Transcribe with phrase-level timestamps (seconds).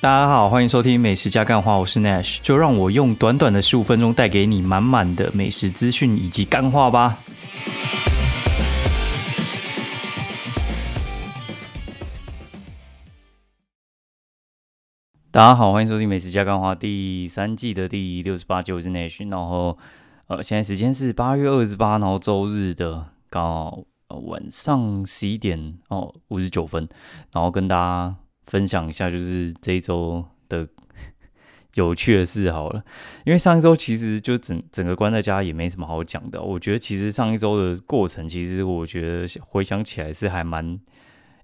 [0.00, 7.18] 大家好，欢迎收听美食加干话，我是 Nash，就让我用短短的十五分钟带给你满满的美食资讯以及干话吧。
[15.32, 19.76] 大家好，欢迎收听美食加干话第三季的第六十八集，我是 Nash，然后
[20.28, 26.88] 呃，现在时间是八月二十八，然后周日的刚晚上十一点哦五十九分，
[27.32, 28.14] 然后跟大家。
[28.48, 30.66] 分享一下，就是这一周的
[31.74, 32.82] 有趣的事好了。
[33.24, 36.42] 因为上一周其实就整整个关在家也没什么好讲的。
[36.42, 40.80] 我觉得其实上一周的过程，其实我觉得回想起来是还蛮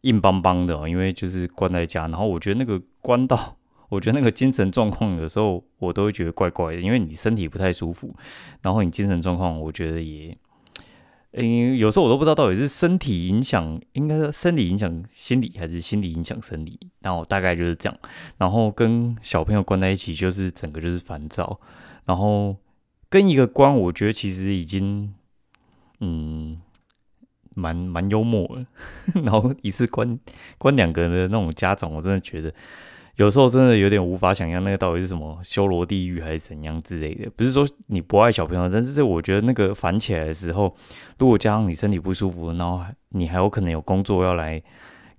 [0.01, 0.89] 硬邦邦的。
[0.89, 3.57] 因为就是关在家，然后我觉得那个关到，
[3.91, 8.17] 我觉得那个精神状况有时候我都会觉得怪怪的，因为你身体不太舒服，
[8.63, 10.37] 然后你精神状况，我觉得也。
[11.37, 16.79] 嗯，有时候我都不知道到底是身体影响，应该是生理影响心理，还是心理影响生理。
[17.01, 17.99] 然后大概就是这样。
[18.39, 21.61] 然后跟小朋友关在一起，就是整个就是烦躁。
[22.05, 22.57] 然后
[23.09, 25.13] 跟一个关，我觉得其实已经，
[25.99, 26.61] 嗯，
[27.57, 28.65] 蛮蛮幽默了。
[29.25, 30.17] 然后一次关
[30.57, 32.55] 关两个人的那种家长，我真的觉得。
[33.17, 37.31] 有时候真的有点无法想象那个到底是什么修罗地狱还是怎样之类的。
[37.37, 40.75] 不是说你不爱小朋友，但是我觉得那个烦起来的时候，
[41.19, 44.61] 如果加上你身体不舒服，然后你还有可能有工作要来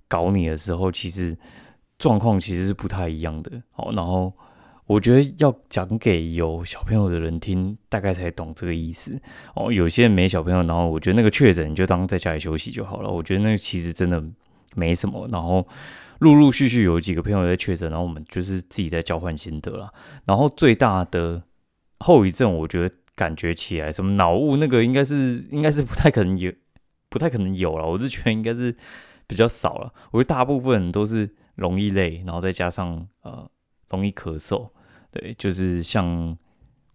[0.08, 1.34] 搞你的时候，其实
[1.96, 3.50] 状况其实是不太一样的。
[3.70, 4.30] 好，然后
[4.84, 9.18] 我觉得要讲给有小朋友的人听，大概才懂这个意思。
[9.54, 13.10] 哦，有些人没小朋友，然后我觉得那个确诊你就当在家里休息就好了。
[13.10, 14.22] 我觉得那个其实真的
[14.74, 15.26] 没什么。
[15.32, 15.66] 然后。
[16.20, 19.92] 陆陆续续有几个朋友在确诊，然后我们就是自己在交换心得了。
[20.24, 21.42] 然后最大的
[21.98, 26.50] 后遗症，我觉得感觉起来什么脑雾那个，应该是应该是不太可能有，
[27.08, 27.86] 不太可能有了。
[27.86, 28.74] 我是觉得应该是
[29.26, 29.92] 比较少了。
[30.10, 33.50] 我觉得大部分都是容易累，然后再加上呃
[33.90, 34.70] 容易咳嗽。
[35.10, 36.36] 对，就是像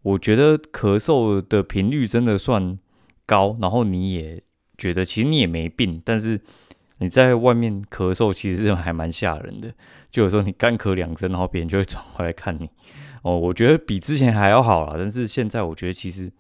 [0.02, 2.80] 我觉得咳嗽的频率真的算
[3.26, 4.42] 高，然后你也
[4.78, 6.42] 觉得其实你也没病，但是。
[7.02, 9.74] 你在外面咳嗽，其实是还蛮吓人的。
[10.12, 12.70] 就有时候你干咳两声，然后别人就会转过来看你。
[13.24, 14.94] 哦，我觉得比之前还要好了。
[15.00, 16.32] 但是现在我觉得其实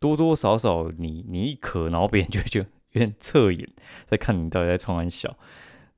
[0.00, 2.66] 多多少少，你你一咳，然后别人就就有
[2.98, 3.68] 点侧眼
[4.08, 5.32] 在看你到底在冲完笑。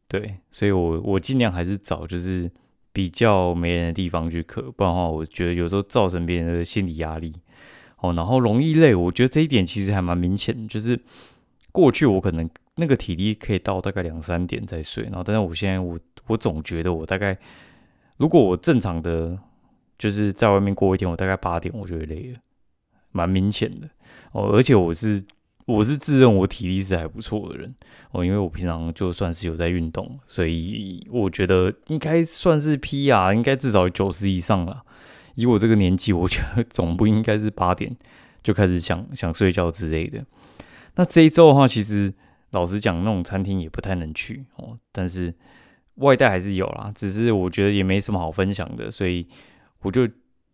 [0.06, 2.50] 对，所以我我尽量还是找就是
[2.92, 7.32] 比较没人的地方去咳，不然的话，我觉得有时候造成别人的心理压力。
[7.96, 11.00] 哦，然后容易累，我觉得这一点其实还蛮明显，就是
[11.72, 12.46] 过去我可能。
[12.78, 17.36] 那个体力可以到大概两三点再睡，然后但是我现在我我总觉得我大概
[18.18, 19.38] 如果我正常的
[19.98, 22.38] 就是在外面过一天，我大概八点我就会累了，
[23.12, 23.88] 蛮明显的
[24.32, 24.50] 哦。
[24.52, 25.24] 而且我是
[25.64, 27.74] 我是自认我体力是还不错的人
[28.10, 34.82] 哦，因为我平常就算是有在运动，所以我觉得应该算是 P R，应该至少九十以上了。
[35.34, 37.96] 以我这个年纪，我觉得总不应该是八点
[38.42, 40.26] 就开始想想睡觉之类的。
[40.96, 42.12] 那这一周的话，其实。
[42.50, 45.34] 老实讲，那种餐厅也不太能去哦，但是
[45.96, 46.90] 外带还是有啦。
[46.94, 49.26] 只是我觉得也没什么好分享的，所以
[49.80, 50.08] 我就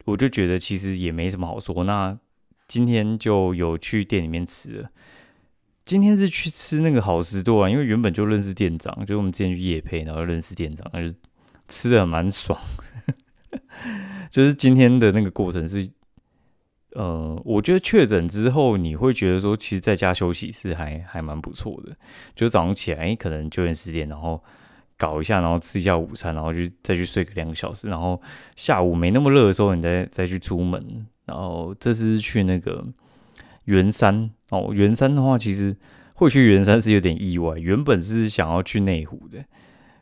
[0.04, 1.84] 我就觉得其实也没什么好说。
[1.84, 2.18] 那
[2.66, 4.90] 今天就有去店里面吃了。
[5.84, 11.14] 今天是去吃那个好食多啊，因为原本就认识店长，就我们之前去夜配，然后认识店长，那就
[11.68, 12.58] 吃的蛮爽。
[14.30, 15.90] 就是今天的那个过程是。
[16.94, 21.96] 呃，我觉得确诊之后，你会觉得说，其实在家休息是还还蛮不错的。
[22.34, 24.38] 就早上起来，可能九点十点，然后
[24.98, 28.20] 搞一下，然后吃一下午餐，然后就再去睡个两个小时，然后
[28.56, 31.06] 下午没那么热的时候，你再再去出门。
[31.24, 32.84] 然后这次去那个
[33.64, 35.74] 圆山哦，圆山的话，其实
[36.14, 37.56] 会去圆山是有点意外。
[37.58, 39.42] 原本是想要去内湖的，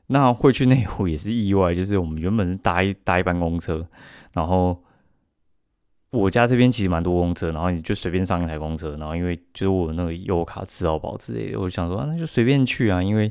[0.09, 3.87] 那会去内湖也是意外，就是我们原本是搭一搭一班公车，
[4.33, 4.83] 然后。
[6.11, 13.01] 我家这边其实蛮多公车，然后你就随便上一台公车，然后因为就是我那个优卡吃到饱之类的，我想说那就随便去啊。
[13.01, 13.31] 因为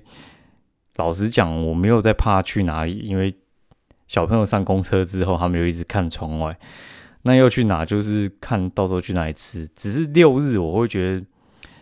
[0.95, 3.35] 老实讲，我没有在怕去哪里，因为
[4.07, 6.57] 小朋友上公车之后，他们就一直看窗外。
[7.23, 9.67] 那要去哪，就是看到时候去哪里吃。
[9.75, 11.25] 只是六日我会觉得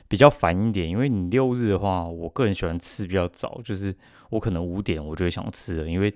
[0.08, 3.96] 比较烦一点，因为你六日的话，我个人喜欢吃比较早，就是
[4.32, 6.12] 我可能五点我就会想吃了，因为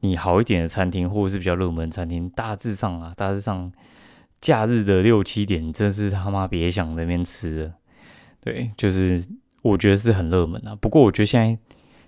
[0.00, 3.72] 你好一点的餐厅或者是比较热门餐厅，大致上啊，大致上。
[4.40, 7.74] 假日的六七点，真是他妈别想那边吃了。
[8.40, 9.24] 对，就是
[9.62, 10.74] 我觉得是很热门啊。
[10.76, 11.58] 不过我觉得现在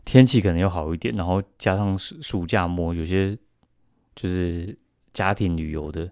[0.04, 3.36] 天气可能又好一点，然后加上暑暑假末，有些
[4.14, 4.78] 就是
[5.12, 6.10] 家庭旅游的，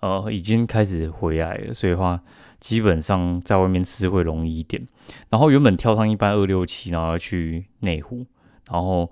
[0.00, 1.72] 呃，已经开始回来了。
[1.72, 2.22] 所以话，
[2.60, 4.86] 基本上在外面吃会容易一点。
[5.30, 8.26] 然后原本跳上一班二六七，然后要去内湖，
[8.70, 9.10] 然后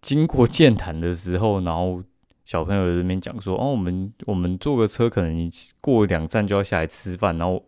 [0.00, 2.02] 经过剑潭的时候，然后
[2.44, 5.50] 小朋友在那边讲说，哦，我们我们坐个车，可能
[5.80, 7.36] 过两站就要下来吃饭。
[7.38, 7.64] 然后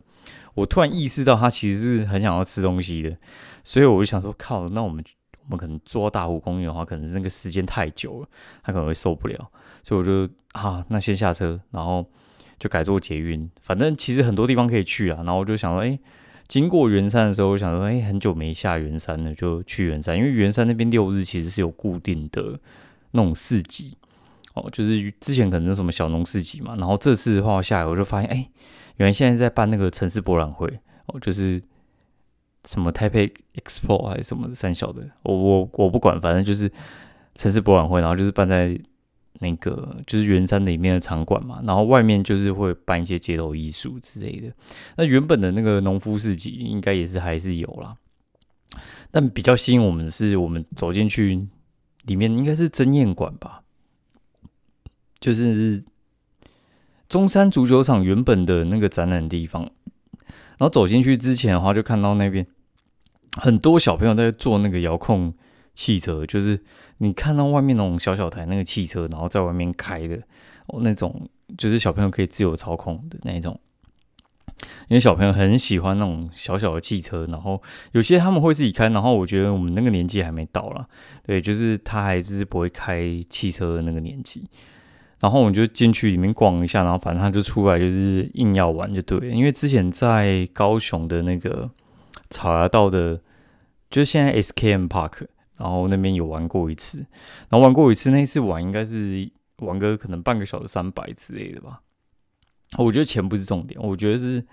[0.54, 3.16] 我突然意识到，他其实是很想要吃东西的，
[3.62, 5.02] 所以我就想说，靠，那我们
[5.42, 8.28] 我们可能坐大湖公园的话，可能那个时间太久了，
[8.62, 9.50] 他可能会受不了。
[9.82, 12.04] 所以我就啊，那先下车，然后
[12.58, 13.48] 就改坐捷运。
[13.60, 15.16] 反正其实很多地方可以去啊。
[15.18, 15.98] 然后我就想说，哎，
[16.48, 22.58] 经过圆山的时候，我想说，哎，很久没下圆山了，就去圆山，因为圆山那边六日其实是有固定的
[23.12, 23.96] 那种市集。
[24.54, 28.48] 哦，就是之前可能是什么小农市集嘛，然后这次的话下来，我就发现，哎，
[28.96, 30.66] 原来现在在办那个城市博览会，
[31.06, 31.60] 哦，就是
[32.64, 36.70] 什么 Taipei Expo 还是什么三小的，我我我不管，反正就是
[37.34, 38.78] 城市博览会，然后就是办在
[39.40, 44.52] 那个就是圆山里面的场馆嘛，然后外面就是会办一些街头艺术之类的。
[44.96, 47.96] 那原本的那个农夫市集应该也是还是有啦，
[49.10, 51.44] 但比较吸引我们的是，我们走进去
[52.04, 53.62] 里面应该是真宴馆吧。
[55.24, 55.82] 就是
[57.08, 59.62] 中山足球场原本的那个展览地方，
[60.58, 62.46] 然后走进去之前的话，就看到那边
[63.40, 65.32] 很多小朋友在做那个遥控
[65.72, 66.62] 汽车，就是
[66.98, 70.16] 你看到外面那种小小台那个汽车，然后在外面开的
[70.66, 73.58] 哦，那种就是小朋友可以自由操控的那种。
[74.88, 77.62] 因为小朋友很喜欢那种小小的汽车，然后
[77.92, 80.86] 有些他们会自己开，然后我觉得我们那个年纪还没到了，
[81.24, 84.46] 对，就是他还就是不会开汽车的那个年纪。
[85.24, 91.70] 然后我们就进去里面逛一下，然后反正他就出来就是硬要玩就对了，因为之前在高雄的那个
[92.28, 93.18] 草芽道的，
[93.88, 95.26] 就是现在 SKM Park，
[95.56, 96.98] 然后那边有玩过一次，
[97.48, 99.26] 然后玩过一次，那一次玩应该是
[99.60, 101.80] 玩个可能半个小时三百之类的吧。
[102.76, 104.44] 我觉得钱不是重点，我觉得是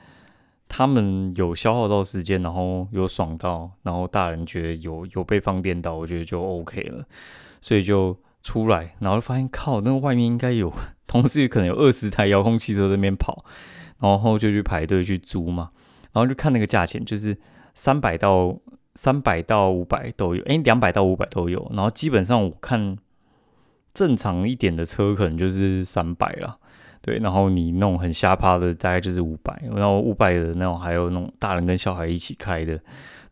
[0.70, 7.06] 他们有消耗到时间，然后有爽到，然后大人觉得有有被放电到，我觉得就 OK 了，
[7.60, 8.18] 所以就。
[8.44, 10.74] 出来，然后发现靠，那外面应该有，
[11.06, 13.46] 同时可能有二十台遥控汽车在那边跑，
[14.00, 15.72] 然后就去排队去租嘛，
[16.12, 17.38] 然后就看那个价钱，就是
[17.74, 18.58] 三百到
[18.96, 22.98] 三百到五百都有，哎，两百到五百都有，然后基本上我看
[23.94, 26.58] 正常一点的车可能就是三百了，
[27.02, 32.80] 对，然后你那种很瞎趴的大概就是五百，然后五百的那种还有那种大人跟小孩一起开的。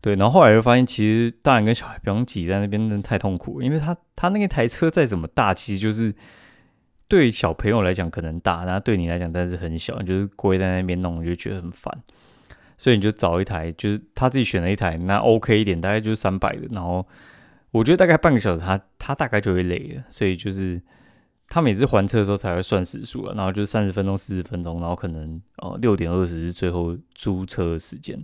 [0.02, 3.60] 对，然后后来又发现，其实大人跟小孩不用挤在那边，真的太痛苦。
[3.60, 6.14] 因为他他那个台车再怎么大，其实就是
[7.06, 11.92] 对小朋友来讲可能大，然后对你来讲但是很小，就是跪在那边弄，就觉得很烦。
[12.78, 16.66] 所以你就找一台，就是他自己选了一台，那 OK 一点，大概就是三百的。
[16.70, 17.06] 然后
[17.72, 20.02] 我觉得大概半个小时，他他大概就会累了。
[20.08, 20.80] 所以就是
[21.46, 28.18] 他每次还车的时候才会算时数啊，然后就三十分钟、四十分钟，然后可能哦六点二十是最后租车的时间。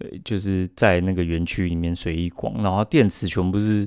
[0.00, 3.86] 对，就是在那个园区里面随意逛，然后电池全部是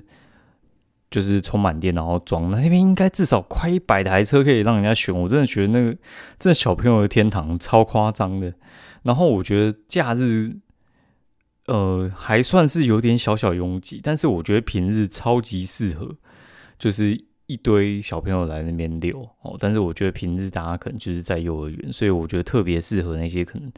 [1.09, 5.13] 就是充满电，然后装那边应该至少快一百台车可以让人家选。
[5.13, 5.97] 我真的觉得那个
[6.37, 8.53] 这小朋友的天堂超夸张的。
[9.01, 10.55] 然后我觉得假日
[11.65, 16.15] 呃还算是有点小小拥挤，但是我觉得平日超级适合，
[16.77, 19.57] 就是一堆小朋友来那边溜哦。
[19.59, 23.71] 但是我觉得平日大家可能就是在幼儿园，所以我觉得特别适合那些可能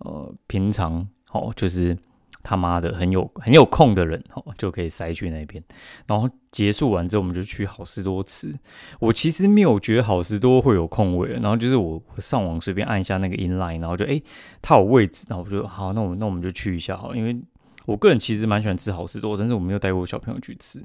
[0.00, 1.08] 呃平常。
[1.32, 1.96] 哦，就是
[2.42, 5.62] 他妈的很有很有空的人哦，就可以塞去那边。
[6.06, 8.52] 然后结束完之后，我们就去好事多吃。
[8.98, 14.20] 我其实没有觉得好事多会有空位，然后就是我上网随便按一下那个 inline，然后就哎，
[14.62, 17.38] 他有位置，然后我就好，那我那我们就去一下好，因为
[17.84, 20.82] 我个人其实蛮喜欢吃好事多，但是我没有带过小朋友去吃。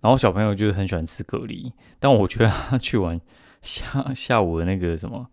[0.00, 3.20] 然后小朋友就是很喜欢吃蛤蜊，但我觉得他去完
[3.62, 5.26] 下下午的那个什么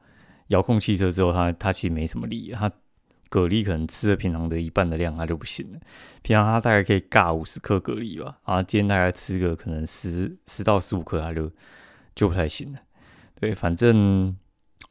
[0.47, 2.71] 遥控汽车之后，他他其实没什么力，他。
[3.41, 5.79] 蛤蜊可能吃了平常的一半的量，它就不行了。
[6.21, 11.51] 平常它大概可以尬五十克蛤蜊吧，啊，今天大概吃个可能十十到十五克，它就
[12.15, 12.79] 就不太行了。
[13.39, 14.35] 对，反正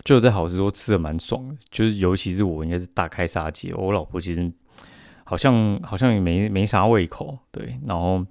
[0.04, 4.52] 就在好事多吃的蛮爽的，就是尤其是我应该是大开杀戒，我老婆其实
[5.24, 7.38] 好像好像也没没啥胃口。
[7.50, 8.24] 对，然后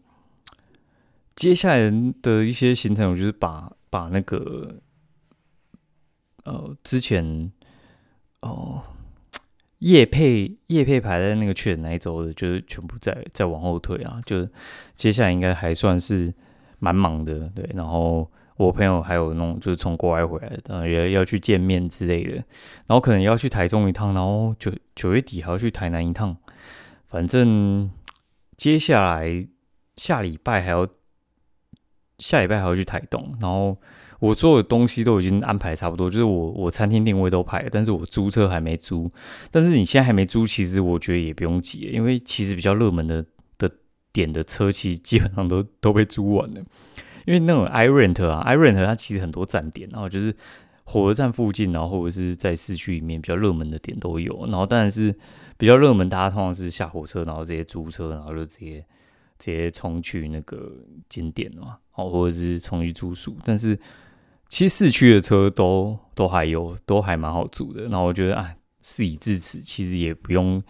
[1.35, 1.91] 接下来
[2.21, 4.75] 的一些行程，我就是把把那个
[6.45, 7.51] 呃之前
[8.41, 8.83] 哦。
[9.83, 14.47] 叶配叶配排在那个去的那一周的，就是全部在在往后退啊，就
[14.95, 16.33] 接下来应该还算是
[16.79, 17.69] 蛮忙的，对。
[17.73, 22.35] 然后我朋友还有那种就是从国外回来的，也要去见面之类的，
[22.87, 26.37] 然后可能要去台中一趟，然后九九月底还要去台南一趟，
[27.07, 27.91] 反正
[28.55, 29.45] 接下来
[29.97, 30.87] 下礼拜还要
[32.19, 33.77] 下礼拜还要去台东，然后。
[34.23, 39.11] 我做的东西都已经安排差不多，就是我我餐厅定位都排，但是我租车还没租。
[39.51, 43.25] 但是你现在还没租，其实我觉得也不用急，因为其实比较热门的
[43.57, 43.69] 的
[44.13, 46.61] 点的车，其实基本上都都被租完了。
[47.25, 50.33] 因为那种 i rent 啊，i rent 它其实很多站点，然后就是
[50.85, 54.45] 火车站附近，然后或者是在市区里面比较热门的点都有。
[54.45, 55.13] 然后当然是
[55.57, 58.79] 比较热门，大家通常是下火车，然后直接租车，然后就直接
[59.37, 60.71] 直接冲去那个
[61.09, 63.35] 景点嘛，哦，或者是冲去住宿。
[63.43, 63.77] 但是
[64.53, 67.85] 其实市区的车都都还有，都还蛮好租的。
[67.85, 70.61] 然后我觉得，啊，事已至此，其实也不用。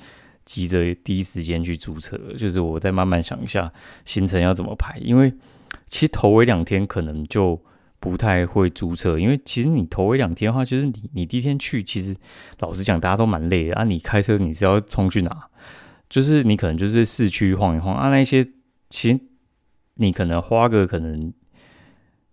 [0.45, 3.71] 急着第一时间去租车，就是我再慢慢想一下
[4.05, 4.97] 行程要怎么排。
[4.99, 5.33] 因为
[5.87, 7.61] 其实头尾两天可能就
[7.99, 12.15] 不太会租车，因为其实你头尾两天的话，就是你你第一天去，其实
[12.59, 13.83] 老实讲大家都蛮累的啊。
[13.83, 15.49] 你开车你是要冲去哪？
[16.09, 18.45] 就是你可能就是市区晃一晃啊，那些
[18.89, 19.19] 其实
[19.95, 21.33] 你可能花个可能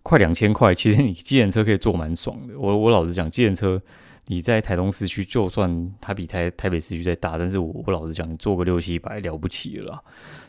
[0.03, 2.59] 快两千块，其实你机人车可以坐蛮爽的。
[2.59, 3.81] 我我老实讲，机人车。
[4.27, 10.01] 你在台东市区，就算它比台台北市区再大，但是我我老实讲，你坐个六七百了不起了，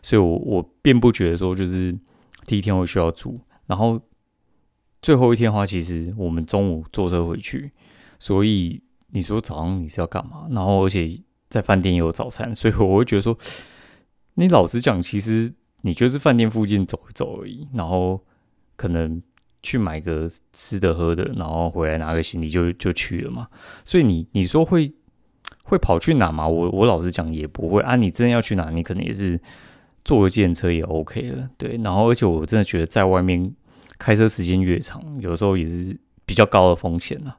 [0.02, 1.98] 所以我我并不觉得说就是
[2.46, 4.00] 第一天会需要住，然后
[5.00, 7.72] 最后一天的话，其实我们中午坐车回去，
[8.20, 10.46] 所以你说早上你是要干嘛？
[10.50, 13.36] 然后而且在饭店也有早餐，所以我会觉得说，
[14.34, 18.20] 你老实讲，其实你就是饭店附近走一走而已，然后
[18.76, 19.20] 可能。
[19.62, 23.46] 去买个吃的喝的，然后回来拿个行李就就去了嘛。
[23.84, 24.92] 所以你你说会
[25.62, 26.46] 会跑去哪嘛？
[26.48, 27.94] 我我老实讲也不会啊。
[27.94, 29.40] 你真的要去哪，你可能也是
[30.04, 31.48] 坐个计程车也 OK 了。
[31.56, 33.54] 对，然后而且我真的觉得在外面
[33.98, 37.36] 开车时间越长，有时候也是比较高的风险了。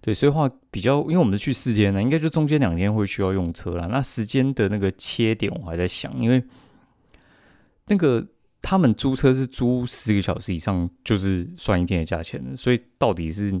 [0.00, 3.88] 对，所以话比较，因为我们是去四天呢，应该就中间两天会需要用车了。
[3.88, 6.44] 那时间的那个切点我还在想，因为
[7.86, 8.24] 那个。
[8.66, 12.56] 他们租车是租十个小时以上，就是算一天的价钱的。
[12.56, 13.52] 所以到底是，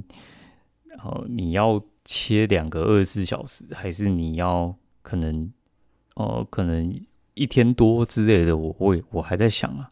[0.96, 5.52] 呃，你要切两个二十四小时，还是你要可能，
[6.14, 6.98] 呃，可能
[7.34, 8.56] 一天多之类的？
[8.56, 9.90] 我我我还在想啊，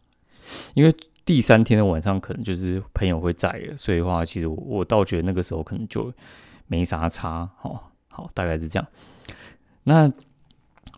[0.73, 0.91] 因为
[1.23, 6.11] 第三天的晚上可能就是朋友会在了，所以话其实我我倒觉得那个时候可能就
[6.65, 7.47] 没啥差。
[7.59, 8.87] 好，好，大概是这样。
[9.83, 10.11] 那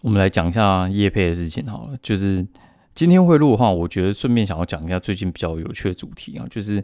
[0.04, 2.48] 我们来讲一下叶配的事情好了，就是。
[2.96, 6.76] 今天会录的话，我觉得顺便想要讲一下最近比较有趣的主题啊，就是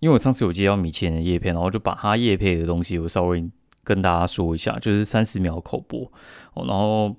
[0.00, 3.48] 因为我上次有接到米其林的叶片，然后就把它叶配的东西我稍微
[3.82, 6.00] 跟大家说一下，就是三十秒口播
[6.54, 7.14] 哦，然后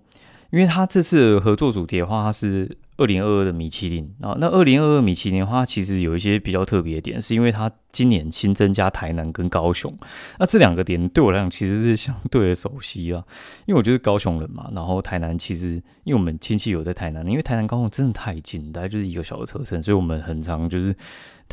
[0.52, 2.78] 因为他这次合作主题的话，它是。
[2.98, 9.96] 二零二二的米其林啊，那二零二二米其林的话，其实有一些比较特别的点，是因为它今年新增加台南跟高雄，
[10.40, 13.24] 那这两个点对我来讲其实是相对的熟悉啊，
[13.66, 20.96] 因为我就是高雄人嘛，然后台南其实因为我们亲戚有在台南，因为台南高雄真的太近，大概就是一个小的车程，所以我们很常就是。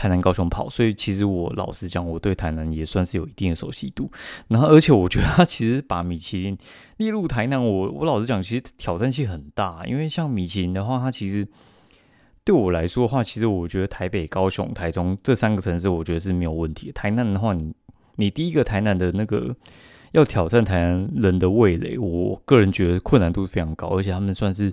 [0.01, 4.11] 台南、高雄跑，所以其实我老实讲，我对台南也算是有一定的熟悉度。
[4.49, 6.57] 然后，而且我觉得他其实把米其林
[6.97, 9.85] 列入台南，我我老实讲，其实挑战性很大。
[9.87, 11.47] 因为像米其林的话，它其实
[12.45, 16.91] 对我来说的话，其实我觉得台北、高雄、台中这三个城市，我觉得是没有问题。
[16.93, 17.75] 台南的话，你
[18.17, 19.55] 你第一个台南的那个
[20.13, 24.73] 要挑战台南人的味蕾，我个人觉得困难度非常高，而且他们算是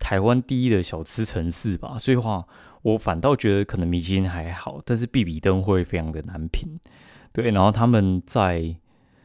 [0.00, 1.96] 台湾第一的小吃城市吧。
[2.00, 2.44] 所以话。
[2.86, 6.78] 我反倒觉得可能米其林还好，但是必比登会非常的难评。
[7.32, 8.62] 对，然后他们在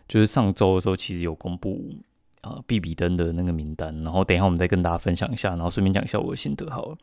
[0.08, 1.96] 就是上周的时候，其实有公布
[2.42, 6.98] 啊必比登的那个名单，然后等一下我们再跟大家分享一下，然后顺便讲一下我的心得好了。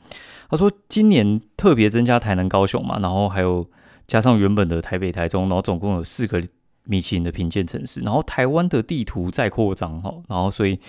[0.50, 3.64] 他说今年特别增加台南、高雄嘛，然后还有
[4.08, 6.42] 加上原本的台北、台中，然后总共有四个
[6.82, 10.80] 米其林的评鉴城市，然后台湾的地图再扩张哈，然后所以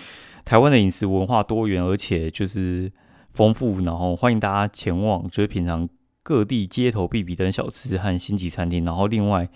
[0.44, 2.90] 台湾的饮食文化多元，而且就是。
[3.32, 5.88] 丰富，然后欢迎大家前往，就是品尝
[6.22, 8.84] 各地街头必比登小吃和星级餐厅。
[8.84, 9.48] 然后另外，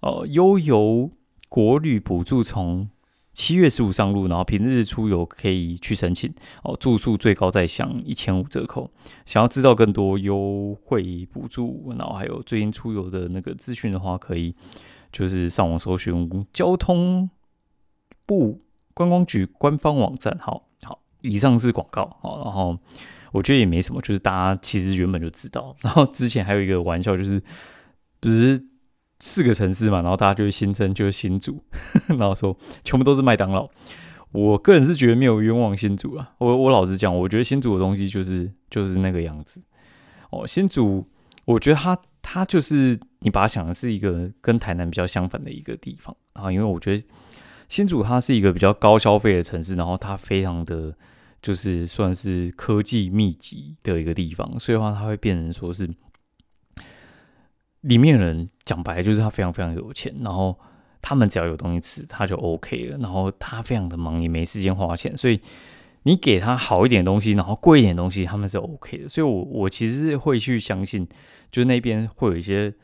[0.00, 1.10] 呃，悠游
[1.48, 2.88] 国旅补助从
[3.32, 8.90] 七月十五上路，然后平日出游可以去申请哦，住宿最高再享一千五折扣。
[9.26, 14.54] 想要知道更多优惠补助，然后还有最近出游的那个资讯的话，可以
[15.10, 17.28] 就是上网搜寻交通
[18.26, 18.60] 部
[18.92, 20.38] 观光局官方网站。
[20.40, 22.78] 好好，以上是广告好，然后。
[23.34, 25.74] 我觉得也没什么，就是大家其实原本就知道。
[25.80, 27.42] 然后之前还有一个玩笑，就是
[28.20, 28.64] 不是
[29.18, 31.60] 四个城市嘛，然后大家就会新增就是新主，
[32.16, 33.68] 然后说全部都是麦当劳。
[34.30, 36.30] 我个人是觉得没有冤枉新主啊。
[36.38, 39.60] 我我老实讲，我觉得新主的东西就是就是那个样子。
[40.30, 41.04] 哦，新主，
[41.44, 47.04] 我觉得它它就是你把它想的是一个跟台南比较相反的一个地方啊，因为我觉得
[47.68, 50.94] 新主它是一个比较高消费的城市，然后它非常的。
[51.44, 55.86] 就是算是科技密集的一个地方，所以的话，它会变成说是
[57.82, 60.58] 里面人讲白，就是他非常非常有钱，然后
[61.02, 62.96] 他们只要有东西吃，他就 OK 了。
[62.96, 65.38] 然后他非常的忙，也没时间花钱，所以
[66.04, 69.06] 你给他好一点东西，然后贵一点东西，他们是 OK 的。
[69.06, 71.06] 所以，我我其实会去相信，
[71.52, 72.74] 就那边会有一些。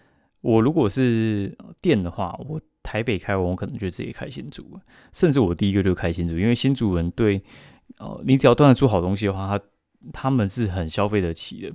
[0.43, 4.79] 我如果是店的话，我台北开完，我可能就直接开新竹，
[5.13, 7.43] 甚至我第一个就开新竹，因为新竹人对，
[7.99, 9.65] 哦，你只要端得出好东西的话，他
[10.13, 11.73] 他们是很消费得起的。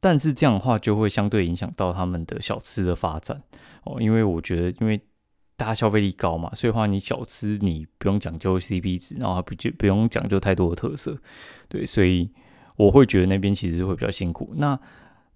[0.00, 3.40] 但是这样的话，就会相对影响到他们的小吃的发展
[3.84, 5.00] 哦，因为我觉得，因为
[5.56, 11.16] 大家消费力高嘛，所以话你小吃你不用讲究 CP 值，然后不就不用讲究太多的特色，
[11.68, 12.28] 对，所以
[12.76, 14.52] 我会觉得那边其实会比较辛苦。
[14.56, 14.76] 那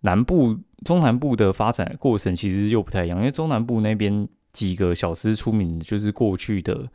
[0.01, 6.89] 南部、中南部的发展过程其实又不太一样，因为中南部那边几个小吃出名，就是过去的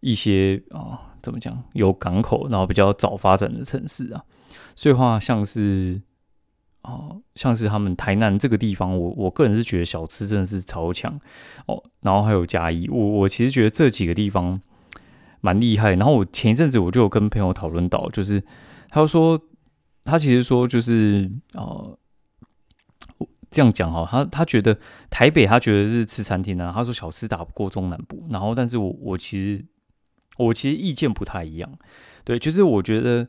[0.00, 4.22] 一些啊，怎么讲，有港口，然后比较早发展的城市啊，
[4.76, 6.00] 所以话像是。
[6.82, 11.18] 哦，像是他们台南这个地方，我我个人是觉得小吃真的是超强
[11.66, 11.82] 哦。
[12.00, 14.60] 然后还有嘉义，我我其实觉得这几个地方
[15.40, 15.96] 蛮厉害。
[15.96, 18.40] 然后我前一阵子我就有跟朋友讨论到，就是
[18.88, 19.40] 他说
[20.04, 21.98] 他其实说就是呃，
[23.50, 24.78] 这样讲哈，他他觉得
[25.10, 28.24] 台北他觉得是吃餐厅啊，他说小吃打不过中南部。
[28.30, 29.64] 然后，但是我我其实
[30.36, 31.78] 我其实意见不太一样，
[32.24, 33.28] 对，就是我觉得。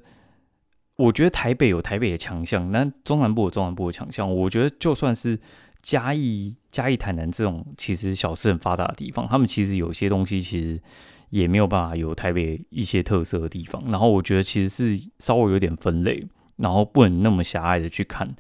[0.98, 4.36] 我觉得台北有台北的强项，那中南部有中南部的强项。
[4.36, 5.40] 我觉得就算是
[5.80, 10.82] 嘉义、嘉义、台南这种其实小吃很发达的地方，他们其实有些东西其实
[11.30, 13.84] 也没有办法有台北一些特色的地方。
[13.92, 18.36] 然后我觉得其实是稍微有点分类，然后不能那么狭隘的去看。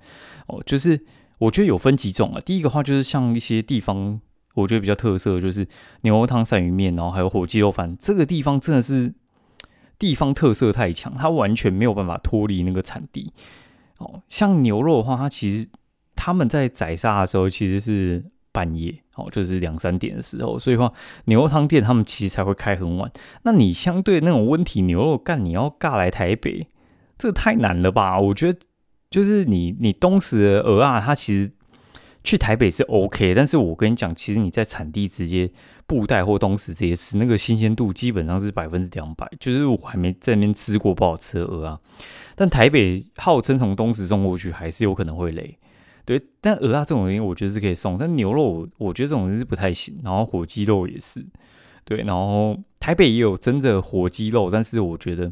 [0.48, 1.00] 哦，就是
[1.38, 2.40] 我觉得有分几种啊。
[2.40, 4.20] 第一个话就是像一些地方，
[4.62, 5.68] 我觉得比较特色的就是
[6.02, 7.96] 牛肉汤、鳝鱼面，然后还有火鸡肉饭。
[8.00, 9.14] 这个地方真的是。
[10.00, 13.34] 地方特色太强，它完全没有办法脱离那个产地。
[13.98, 15.68] 哦，像牛肉的话，它其实
[16.16, 20.94] 他们在宰杀的时候其实是半夜，哦，就是两三点的时候，所以话
[21.26, 23.12] 牛肉汤店他们其实才会开很晚。
[23.42, 26.68] 那你相对那种温体牛肉干，你要尬来台北，
[27.18, 28.20] 这太难了吧？
[28.20, 28.60] 我觉得
[29.10, 31.52] 就是你你东石的鹅啊，它其实
[32.28, 35.50] 去台北是 OK，但是我跟你讲，其实你在产地直接。
[35.88, 41.80] 布袋或东石这些吃，那个新鲜度基本上是百分之两百，就是我还没在那边吃过不好吃的鹅啊。
[42.36, 45.58] 但台北号称从东石送过去，还是有可能会累。
[46.04, 47.98] 对，但鹅啊这种东西，我觉得是可以送。
[47.98, 49.98] 但牛肉，我觉得这种人是不太行。
[50.04, 51.26] 然后火鸡肉也是，
[51.86, 52.00] 对。
[52.00, 55.32] 然后台北也有真的火鸡肉，但是我觉得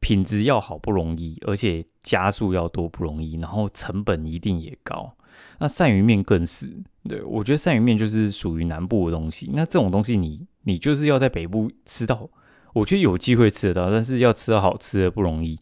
[0.00, 5.15] 品质要好不容易，而且加速要多不容易，然后成本一定也高。
[5.58, 6.68] 那鳝鱼面更是，
[7.08, 9.50] 对我觉得鳝鱼面就是属于南部的东西。
[9.54, 12.28] 那这种东西，你你就是要在北部吃到，
[12.74, 15.58] 我觉得有机会吃得到，但是要吃到好吃的不容易。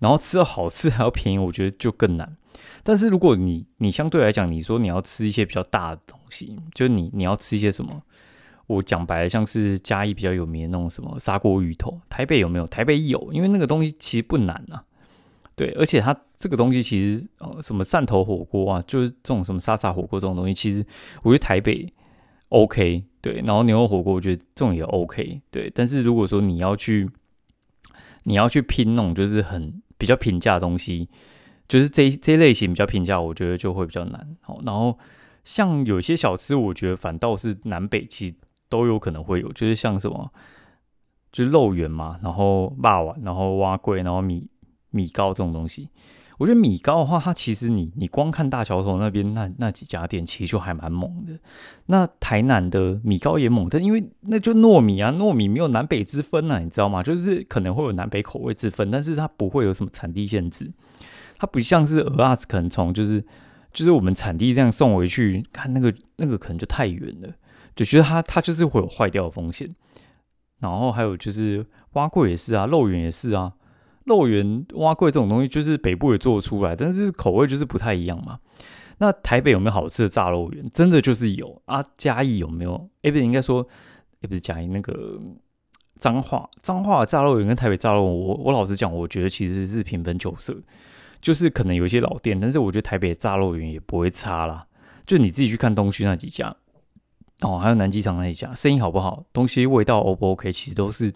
[0.00, 2.36] 然后吃到好吃还要便宜，我觉得就更难。
[2.82, 8.02] 但是如果你你相对来讲，你说你要吃一些比较大的东西，就你你要吃一些什么？
[8.66, 12.66] 我讲白了，像是嘉义比较有名的那种什么砂锅鱼头，台北有没有？
[12.66, 14.84] 台北有，因为那个东西其实不难啊。
[15.58, 20.86] 对，而且它这个东西其实，呃，什么汕头火锅啊，就是这种什么沙茶火锅这种东西，其实
[21.24, 21.92] 我觉得台北
[22.50, 25.68] OK，对，然后牛肉火锅我觉得这种也 OK，对。
[25.74, 27.10] 但是如果说你要去，
[28.22, 31.08] 你要去拼那种就是很比较平价的东西，
[31.66, 34.36] 就是这这类型比较平价，我觉得就会比较难。
[34.42, 34.96] 好，然后
[35.42, 38.34] 像有些小吃，我觉得反倒是南北其实
[38.68, 40.30] 都有可能会有，就是像什么，
[41.32, 44.46] 就是肉圆嘛，然后霸碗，然后蛙桂，然后米。
[44.90, 45.88] 米糕这种东西，
[46.38, 51.38] 我觉得米糕的话，它其实你你光看大桥头那边那那几家店，其实就还蛮猛的。
[51.86, 57.02] 那台南的米糕也猛，但因为那就糯米啊，糯米没有南北之分啊，你知道吗？
[57.02, 60.72] 就是可能会有南北口味之分，但是它不会有什么产地限制。
[61.36, 63.24] 它不像是鹅啊，可能从就是
[63.72, 67.28] 就是我们产地这样送回去，看那个那个可能就太远了，
[67.76, 69.74] 就觉得它它就是会有坏掉的风险。
[70.60, 73.52] 然后还有就是蛙桂也是啊，肉圆也是啊。
[74.08, 78.40] 肉圆、蛙桂这种东西，就是北部也做得出来，但是口味就是不太一样嘛。
[79.00, 80.68] 那台北有没有好吃的炸肉圆？
[80.74, 81.84] 真的就是有啊。
[81.96, 82.88] 嘉义有没有？
[83.02, 83.64] 哎，不应该说，
[84.18, 85.20] 也不是嘉义那个
[86.00, 90.56] 彰化，彰化炸肉圆跟台北炸肉圆，我我老实讲，我觉得其实是平分秋色，
[91.20, 94.66] 就是可能有一些老店，但是我觉得台北炸肉圆也不会差啦。
[95.06, 96.56] 就你自己去看东区那几家，
[97.42, 99.24] 哦，还有南机场那一家，生意好不好？
[99.32, 100.50] 东西味道 O 不 OK？
[100.50, 101.14] 其实都是，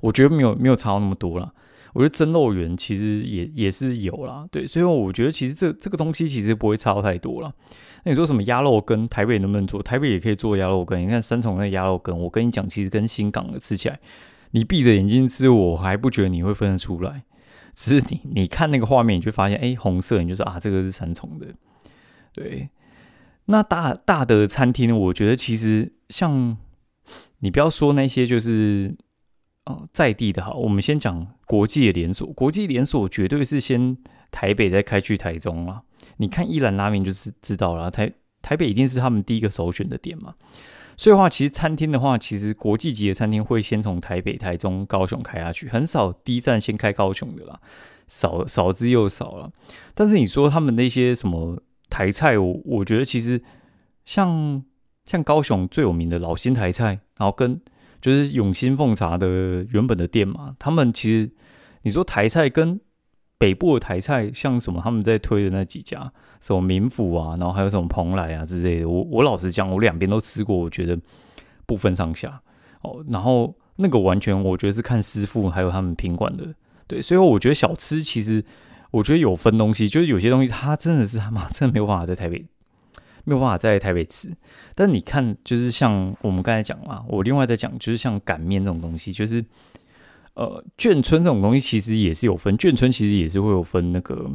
[0.00, 1.52] 我觉得没有没有差到那么多了。
[1.98, 7.52] 我觉得蒸肉圆其实也也是有啦，对，所以我觉得其实这这个东西其实不会差太多了。
[8.04, 9.82] 那你说什么鸭肉羹，台北能不能做？
[9.82, 11.02] 台北也可以做鸭肉羹。
[11.02, 13.98] 你看三重那鸭肉羹，我跟你讲，其实跟新港的吃起来，
[14.52, 17.24] 你闭着眼睛吃，我还不觉得你会分得出来。
[17.74, 21.48] 只是你你看那个画面，你就发现，哎，红色，你就说啊，这个是三重的。
[22.32, 22.68] 对，
[23.46, 26.56] 那大大的餐厅，我觉得其实像
[27.40, 28.94] 你不要说那些就是。
[29.92, 33.96] 在地的哈，我们先讲国际的连锁，国际连锁绝对是先
[34.30, 35.82] 台北再开去台中啊。
[36.18, 40.34] 你看一兰拉面就是知道了，台台北一定是他们第一个首选的点嘛。
[40.96, 47.60] 所以话，其实餐厅的话，其实国际级的餐厅会先从台北、台中、高雄开下去，很少第一站先开高雄的啦，
[48.08, 49.52] 少少之又少了。
[49.94, 53.40] 但是你说他们那些什么台菜，我我觉得其实
[54.04, 54.64] 像
[55.06, 57.60] 像高雄最有名的老新台菜，然后跟
[58.00, 61.30] 就是永兴凤茶的原本的店嘛，他们其实
[61.82, 62.80] 你说台菜跟
[63.38, 66.12] 北部的台菜，像什么他们在推的那几家。
[66.40, 70.96] 什么民府啊，然后还有什么蓬莱啊之类的，我我老实讲，我两边都吃过，我觉得
[71.66, 72.40] 不分上下
[72.82, 73.04] 哦。
[73.08, 76.54] 然后那个完全我觉得是看师傅还有他们品管的，
[76.86, 77.02] 对。
[77.02, 78.44] 所以我觉得小吃其实
[78.92, 82.46] 我觉得有分东西，就是有些东西它真的是他妈真的没有办法在台北
[83.28, 84.34] 没有办法在台北吃。
[84.74, 89.44] 但你看，就是像我们刚才讲嘛，我另外在讲，就是像擀面这种东西，就是
[90.34, 94.30] 呃眷村这种东西其实也是有分，眷村其实也是会有分那个。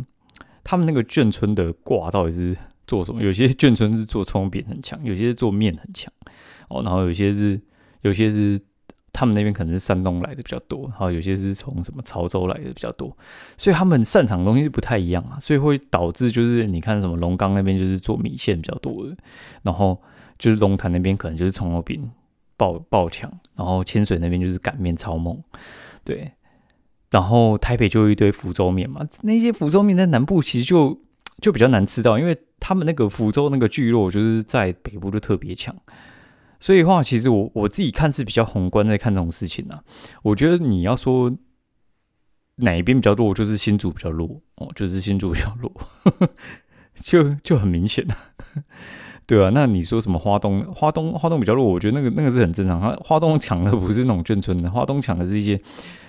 [0.65, 2.56] 他们那个眷村的挂到底是
[2.88, 3.21] 做什么？
[3.21, 6.10] 有些眷村是做葱饼很强，有些是做面很强
[6.69, 6.82] 哦。
[6.84, 7.60] 然后有些是
[7.99, 8.58] 有些是
[9.13, 13.15] 他们那边可能是山东来的比较多，然后有些是从什么潮州来的比较多，
[13.56, 19.15] 所以他们擅长的东西不太一样啊，所以会导致就是你看什么龙岗那边就是做米线比较多的，
[19.62, 20.02] 然后
[20.38, 22.12] 就是龙潭那边可能就是葱油饼
[22.58, 25.41] 爆爆强，然后清水那边就是擀面超猛，
[26.04, 26.32] 对。
[27.12, 30.99] 然后台北就一堆福州面嘛，那些福州面在南部其实就
[31.39, 35.76] 就比较难吃到，因为他们那个福州那个聚落就是在北部就特别强，
[36.63, 39.84] 所以话其实我我自己看是比较宏观在看这种事情啊。
[40.21, 41.30] 我觉得你要说
[42.56, 44.41] 哪一边比较弱，就是新竹比较弱。
[44.56, 45.69] 哦，就是新竹比较弱，
[46.95, 48.15] 就就很明显了，
[49.28, 55.62] 对啊，那你说什么花东花东花东比较弱，我觉得那个那个是很正常，花花东抢的不是那种眷村的，花东抢的是一些。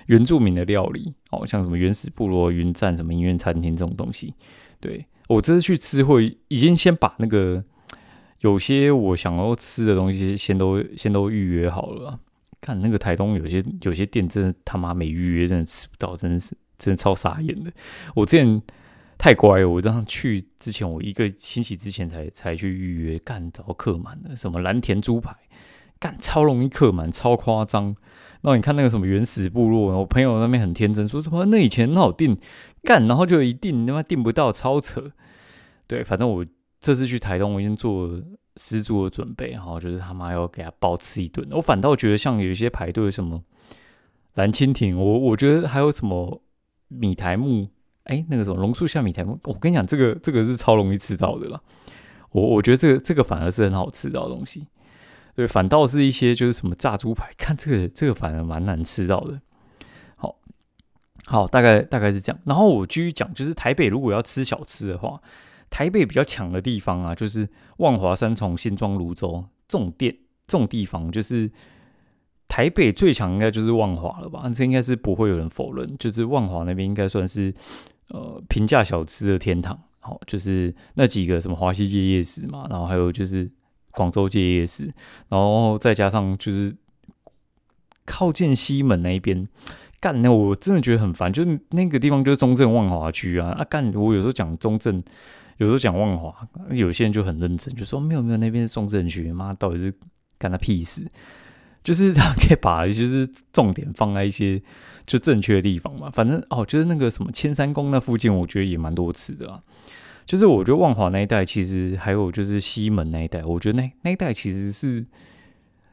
[0.07, 4.35] 原住民的料理，哦，像什么原始部落云站、什么音乐餐厅这种东西，
[4.79, 7.65] 对我这次去吃会已经先把那个
[8.45, 12.21] 有些我想要吃的东西先都先都预约好了。
[12.61, 17.73] 看那个台东有些有些店真的他妈没预约真的吃不到，真的是真的超傻眼的。
[18.15, 18.63] 我之前
[19.17, 24.37] 太乖了，我当时去之前我一个星期之前才才去预约，干早客满了。
[24.37, 25.35] 什么蓝田猪排，
[25.99, 27.97] 干超容易客满，超夸张。
[28.43, 32.37] 然后你看那个什么原始部落，我朋友那边很天真，说什么那以前很好订，
[32.83, 35.13] 干，然后就一定他妈订不到，超扯。
[35.87, 36.45] 对，反正我
[36.85, 38.11] 这次去台东，我已经做
[38.59, 41.49] 十足的准备，然后就是他妈要给他包吃一顿。
[41.51, 43.43] 我反倒觉得像有一些排队什么
[44.35, 46.43] 蓝蜻蜓，我我觉得还有什么
[46.89, 47.71] 米台木，
[48.03, 51.59] 哎，那个什么榕树下米台木，我跟你讲，这个这个是超容易吃到的啦。
[52.33, 54.67] 我我觉得这个这个反而是很好吃到的东西。
[55.35, 59.41] 对，反倒是一些就是什么炸猪排，看这个这个反而蛮难吃到的。
[60.17, 60.37] 好，
[61.25, 62.41] 好，大概大概是这样。
[62.45, 65.21] 然后我继续讲，就是台北如果要吃小吃的话，
[65.75, 71.51] 台北比较强的地方啊，就是万华、三重、新庄、泸州这种店这种地方，就是
[72.47, 74.49] 台北最强应该就是万华了吧？
[74.55, 77.53] 这应该是不会有人否认，就是万华那边应该算是
[78.11, 79.77] 呃平价小吃的天堂。
[79.99, 83.51] 好，就是那几个什么华西街夜市嘛，然后还有就是。
[83.97, 84.87] 广州街夜市，
[85.29, 86.75] 然后再加上就是
[88.05, 89.47] 靠近西门那一边，
[90.01, 93.95] 干那我真的觉得很烦，就是那个地方就是中正万华区啊啊干！
[93.95, 95.01] 我有时候讲中正，
[95.59, 96.35] 有时候讲万华，
[96.71, 99.93] 有些人就很认真，就说没有没有，那边是中正区，妈到底是
[100.39, 101.07] 干他屁事？
[101.83, 104.61] 就是他可以把就是重点放在一些
[105.07, 109.63] 就正确的地方嘛，反正哦，就是那个什么千山宫那附近，我觉得也蛮多次的啊。
[110.25, 115.05] 就是我觉得万华那一带，其实还有就是西门那一带，我觉得那那一带其实是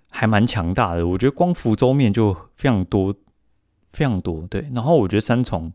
[0.09, 1.05] 还蛮强大的。
[1.05, 3.13] 我觉得光福州面就非常多，
[3.91, 4.47] 非常多。
[4.49, 5.73] 对，然后我觉得三重、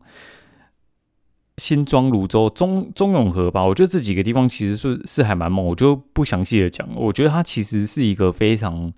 [1.57, 5.65] 新庄、泸州、中中永和吧，我觉得这几个地方其实是是还蛮猛。
[5.65, 8.93] 我就不详细的讲，我觉得它其实是一个非常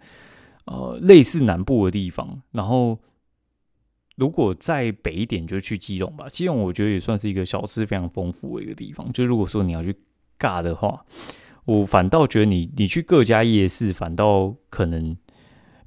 [0.66, 3.00] 呃类似南部的地方，然后。
[4.20, 6.28] 如果再北一点，就去基隆吧。
[6.28, 9.10] 基隆我觉得也算是一个小吃非常丰富的一个地方。
[9.14, 9.96] 就如果说你要去
[10.38, 11.06] 尬的话，
[11.64, 15.16] 我反倒觉得你你去各家夜市，反倒可能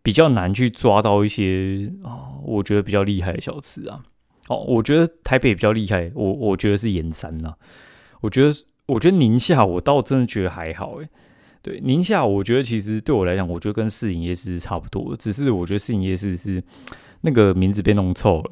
[0.02, 4.00] 比较难去抓到一些啊，我觉得比较厉害的小吃啊。
[4.48, 7.55] 哦，我觉得台北比较厉害，我我觉得是盐山呐。
[8.20, 8.52] 我觉得
[8.87, 11.09] 我觉得宁夏，我倒真的觉得还好诶。
[11.62, 16.62] 对，宁夏我觉得其实对我来讲，我觉得跟市营夜市是差不多，只是我觉得市营夜市是。
[17.24, 18.50] 那个名字被弄臭了，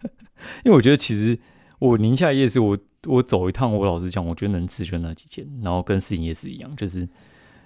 [0.64, 1.38] 因为我觉得其实
[1.78, 7.06] 我宁夏夜市，我我走一趟，我老实讲，我觉得能吃就那几件，然后跟市营夜市一样，就是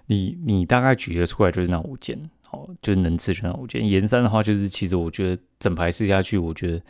[0.06, 3.88] 你你大概举得出来就是那五件，好，就是能吃就那五间。
[3.88, 6.82] 盐山的话，就是其实我觉得整排试下去，我觉得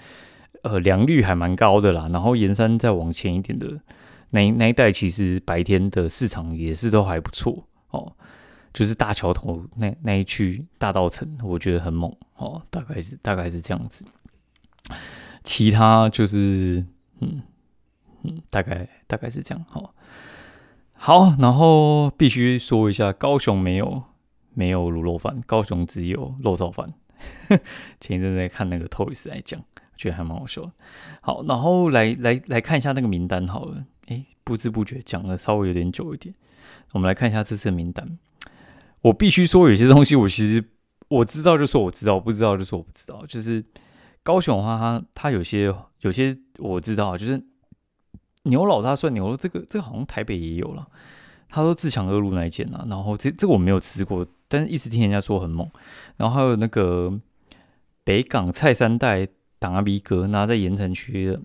[0.66, 2.08] 呃良率还蛮高的啦。
[2.12, 3.80] 然后盐山再往前一点的
[4.30, 8.12] 那那一带，其实白天的市场也是都还不错哦。
[8.72, 12.60] 就是大桥头那那一区大道城，我觉得很猛哦。
[12.70, 14.04] 大概是大概是这样子。
[15.42, 16.84] 其他就是
[17.20, 17.42] 嗯
[18.24, 19.64] 嗯，大概大概是这样。
[19.70, 19.94] 好，
[20.92, 24.02] 好，然后必须说一下，高雄没有
[24.52, 26.92] 没有卤肉饭，高雄只有肉燥饭。
[27.98, 29.62] 前一阵在看那个 Toys 来讲，
[29.96, 30.70] 觉得还蛮好笑。
[31.20, 33.84] 好，然后来来来看一下那个名单好了。
[34.08, 36.34] 哎，不知不觉讲了稍微有点久一点，
[36.92, 38.18] 我们来看一下这次的名单。
[39.02, 40.64] 我必须说，有些东西我其实
[41.08, 43.24] 我知道，就说我知道；不知道就说我不知道。
[43.26, 43.64] 就是
[44.22, 47.44] 高雄的话，它它有些有些我知道，就是
[48.44, 50.86] 牛老大算牛肉，这个这个好像台北也有了。
[51.48, 55.70] 他说自强二路那一间啊，然后这这个我没有吃过，但是一直听人家说很猛。
[56.16, 57.20] 然后还有那个
[58.02, 61.40] 北港菜三代党阿 B 哥，那在盐城区的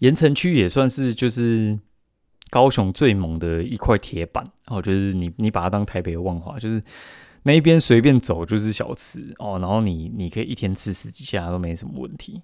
[0.00, 1.78] 盐城区也算是就是。
[2.48, 6.80] 高雄最猛的一块铁板哦，就是你你把它当台北的万华，就是
[7.42, 12.40] 那一边随便走就是小吃哦，然后你你可以一天吃十几家都没什么问题。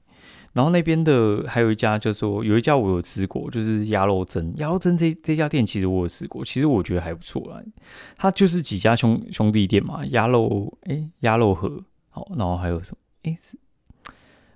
[0.55, 4.53] 然后那边的还有一家，就说有一家我有吃过，就是鸭肉蒸。
[4.57, 7.63] 鸭肉蒸这这家店其实我有吃过，其实我觉得还不错啦。
[8.17, 13.57] 它就是几家兄兄弟店嘛，鸭肉哎鸭肉盒好，然后还有什么哎是，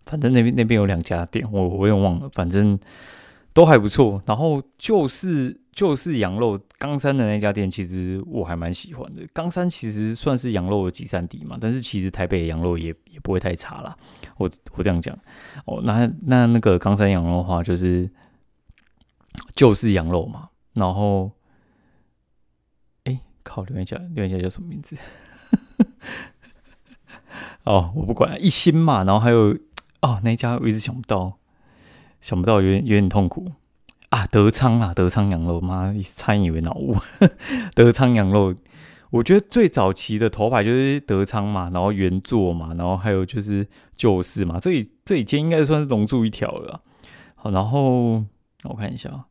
[0.06, 2.78] 反正那边那边有两家店，我我也忘了，反正。
[3.56, 9.26] 都还不错，然后就是就是羊肉冈山的那家店，其实我还蛮喜欢的。
[9.32, 13.96] 冈山其实算是羊肉的集散地嘛，但是其实台北的羊肉也也不会太差啦。
[14.36, 15.18] 我我这样讲
[15.64, 18.10] 哦，那那那个冈山羊肉的话，就是
[19.54, 20.50] 就是羊肉嘛。
[20.74, 21.32] 然后，
[23.04, 24.98] 哎，靠，留言家留言下叫什么名字？
[27.64, 29.02] 哦，我不管，一心嘛。
[29.02, 29.56] 然后还有
[30.02, 31.38] 哦，那家我一直想不到。
[32.18, 33.52] 想不到有点有点痛苦
[34.08, 34.26] 啊！
[34.26, 36.96] 德昌啊，德昌羊肉，妈差点以为脑雾。
[37.76, 38.54] 德昌羊肉，
[39.10, 46.82] 我觉得最早期的头牌就是德昌嘛，然后原作嘛，然后还有就是旧事嘛，这里这里间应该算是龙珠一条了。
[47.34, 48.24] 好，然后
[48.64, 49.26] 我看一下，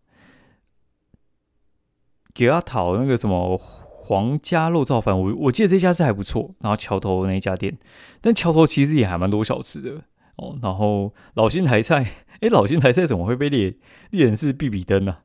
[2.33, 6.53] 给他讨那个什么皇家肉燥饭，我我记得这家是还不错。
[6.61, 7.77] 然后桥头那一家店，
[8.21, 10.03] 但桥头其实也还蛮多小吃的。
[10.37, 13.73] 哦，然后老新台菜， 哎，老新台菜怎么会被列
[14.11, 15.17] 列成是必比登呢？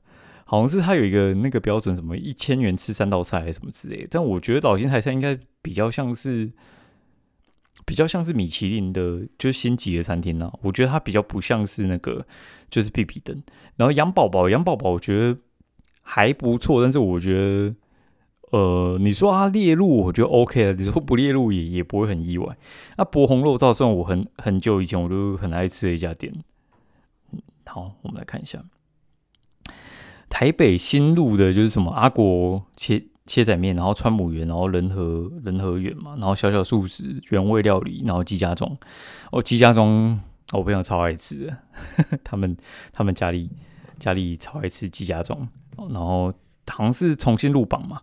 [0.44, 4.06] 好像是他有一个那个标准，什么一千元吃三道菜还是什么之类。
[4.10, 6.50] 但我觉得老新台菜应该比较像是
[7.84, 10.52] 比较像是米其林的，就是星级的餐厅呢。
[10.62, 12.26] 我觉得它比较不像是那个
[12.68, 13.40] 就是必比登。
[13.76, 15.38] 然后杨宝宝，杨宝宝我觉得
[16.02, 17.74] 还不错，但是我觉得。
[18.50, 20.72] 呃，你说它列入，我觉得 OK 了。
[20.72, 22.56] 你说不列入也也不会很意外。
[22.96, 26.34] 那博红肉燥算我很很久以前我都很爱吃的一家店。
[27.64, 28.60] 好，我们来看一下
[30.28, 38.76] 台北新路的，就是什么阿国切切仔面，然后川母园，然后仁和仁和园嘛，然后小小素食原味料理，然后鸡家庄。
[39.30, 40.20] 哦，鸡家庄，
[40.52, 41.56] 我朋友超爱吃的。
[42.24, 42.56] 他们
[42.92, 43.48] 他们家里
[44.00, 46.32] 家里超爱吃鸡家庄，然后
[46.66, 48.00] 好像是重新入榜嘛。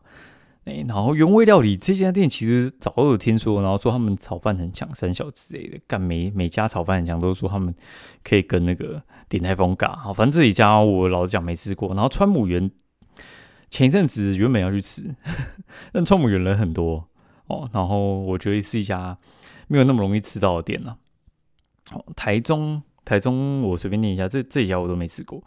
[0.67, 7.73] 哎，然后原味料理这家店其实早都有听说，然后说他们炒饭很强，三小之类的，干每每家炒饭很强，都说他们
[8.21, 9.95] 可以跟那个鼎泰丰尬。
[9.95, 11.93] 好，反正这一家我老实讲没吃过。
[11.93, 12.69] 然后川姆园
[13.69, 15.15] 前一阵子原本要去吃，
[15.93, 17.08] 但川姆园人很多
[17.45, 19.17] 哦，然后我觉得是一家
[19.69, 20.97] 没有那么容易吃到的店呢。
[21.89, 25.41] 好，台中台中我随便念一下，这这几家我都没吃过，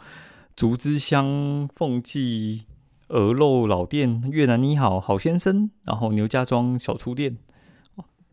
[0.57, 2.63] 竹枝香凤记。
[3.11, 7.37] 鹅肉老店、越南你好、好先生，然后牛家庄小厨店，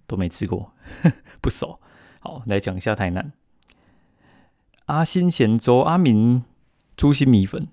[0.06, 0.72] 都没吃过，
[1.42, 1.80] 不熟。
[2.20, 3.34] 好，来讲一下台南
[4.86, 6.44] 阿新咸粥、阿明
[6.96, 7.68] 猪心米粉，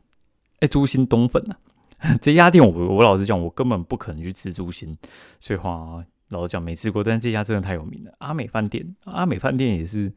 [0.60, 1.58] 哎，猪心冬粉啊。
[2.22, 4.96] 这家店我我老实讲，我根本不可能去吃猪心，
[5.40, 7.04] 所以话老实讲没吃过。
[7.04, 10.10] 但这家真的太有名了，阿美饭店，阿美饭店也是，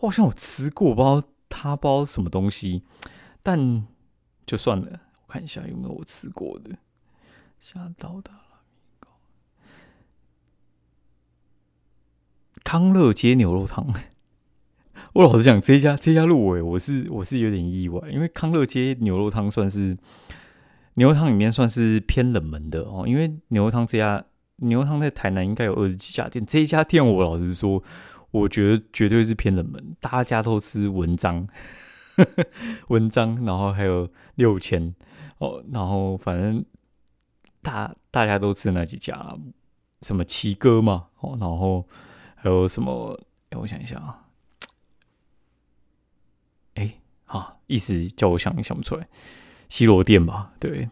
[0.00, 2.82] 我好像我吃过，不知道他包什么东西，
[3.42, 3.86] 但
[4.44, 5.00] 就算了。
[5.28, 6.76] 看一下有没有我吃过的，
[7.60, 8.40] 吓到的了。
[12.64, 13.86] 康乐街牛肉汤，
[15.14, 19.96] 我老实讲，这家这家入围，我是我是有点意外，因为康乐街牛肉汤算是
[20.94, 23.04] 牛肉汤里面算是偏冷门的哦。
[23.06, 24.24] 因为牛肉汤这家
[24.56, 27.80] 牛肉汤在台南应该有二十几家店，这一家店我老实说，
[28.32, 31.46] 我觉得绝对是偏冷门，大家都吃文章
[32.88, 34.92] 文章，然后还有六千。
[35.38, 36.64] 哦，然后反正
[37.60, 39.36] 大大家都吃那几家，
[40.00, 41.86] 什么奇哥嘛，哦，然后
[42.34, 43.20] 还有什么？
[43.50, 44.24] 哎，我想一下啊，
[46.74, 46.94] 哎，
[47.26, 49.06] 啊，一时叫我想想不出来，
[49.68, 50.88] 西罗店吧，对，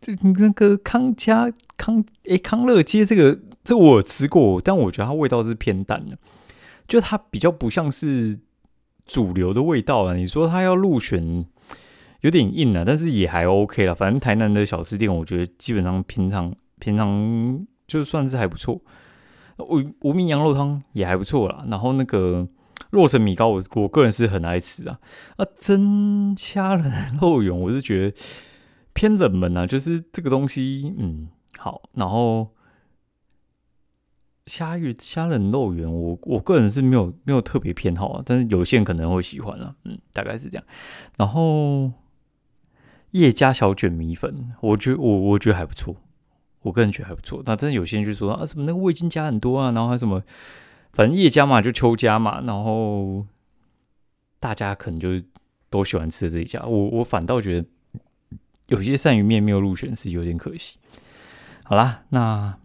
[0.00, 6.18] 这那个康家康哎康乐街这个，这个、我有吃过，但我觉得它味道是偏淡的，
[6.88, 8.40] 就它比较不像是
[9.04, 10.16] 主流的味道了。
[10.16, 11.46] 你说它要入选？
[12.20, 13.94] 有点硬了，但是也还 OK 了。
[13.94, 18.80] 反正台南的小吃店，我觉得基本上平常平常就算是还不错。
[19.58, 22.46] 无无名羊肉汤也还不错啦，然后那个
[22.90, 25.00] 洛神米糕，我我个人是很爱吃啊。
[25.36, 28.16] 啊，蒸虾仁肉圆，我是觉得
[28.92, 31.80] 偏冷门啊，就是这个东西，嗯，好。
[31.94, 32.50] 然后
[34.44, 40.64] 虾鱼虾仁肉圆，我我个人是没有没有特别偏好啊，但是有些人可能会喜欢啊，嗯，大概是这样。
[41.16, 41.90] 然后
[43.12, 45.96] 叶家小卷米粉，我觉我我觉得还不错。
[46.62, 50.20] 我个人觉得还不错，那真的有些人就说啊，什么那个味精加很多啊，然后还什么，
[50.92, 53.24] 反正叶家嘛，就秋家嘛，然后
[54.40, 55.10] 大家可能就
[55.70, 56.60] 都喜欢吃这一家。
[56.64, 57.68] 我我反倒觉得
[58.66, 60.78] 有些鳝鱼面没有入选是有点可惜。
[61.62, 62.58] 好啦，那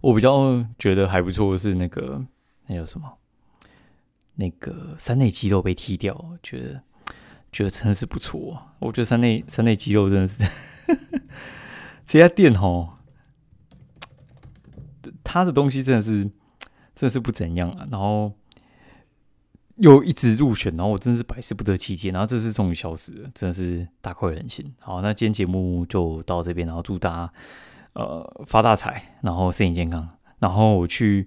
[0.00, 2.24] 我比较觉得还不错的是那个
[2.68, 3.18] 那叫什么，
[4.36, 6.82] 那个三内鸡肉被踢掉，觉得
[7.54, 8.60] 觉得真的是不错。
[8.80, 10.42] 我觉得三内三内鸡肉真的是。
[12.06, 12.98] 这家店哦，
[15.22, 16.24] 他的东西真的是，
[16.94, 17.86] 真的是不怎样啊。
[17.90, 18.32] 然后
[19.76, 22.10] 又一直入选，然后我真的是百思不得其解。
[22.10, 24.74] 然后这次终于消失了，真的是大快人心。
[24.80, 27.32] 好，那今天节目就到这边，然后祝大家
[27.94, 30.08] 呃发大财，然后身体健康。
[30.40, 31.26] 然后我去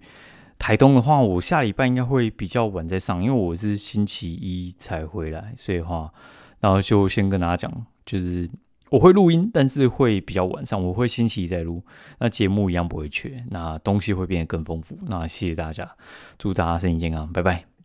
[0.60, 6.12] 台东的话，我下礼拜应该会比较晚再上，因为我是星期一才回来，所以话，
[6.60, 8.50] 然后就先跟大家讲，就是。
[8.90, 10.82] 我会录音，但是会比较晚上。
[10.82, 11.84] 我会星期一再录，
[12.20, 14.98] 那节目一样不会缺，那东西会变得更丰富。
[15.08, 15.92] 那谢谢大家，
[16.38, 17.77] 祝大家身体健康，拜拜。